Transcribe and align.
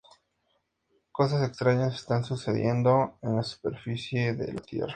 Cosas 1.11 1.47
extrañas 1.47 1.93
están 1.93 2.23
sucediendo 2.23 3.19
en 3.21 3.35
la 3.35 3.43
superficie 3.43 4.33
de 4.33 4.51
la 4.53 4.59
Tierra. 4.61 4.89